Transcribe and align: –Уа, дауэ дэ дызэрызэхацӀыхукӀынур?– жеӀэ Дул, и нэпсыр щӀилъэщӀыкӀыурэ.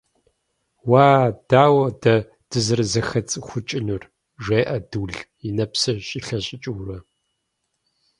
–Уа, 0.89 1.05
дауэ 1.49 1.85
дэ 2.01 2.15
дызэрызэхацӀыхукӀынур?– 2.49 4.03
жеӀэ 4.43 4.77
Дул, 4.91 5.13
и 5.47 5.49
нэпсыр 5.55 5.97
щӀилъэщӀыкӀыурэ. 6.07 6.97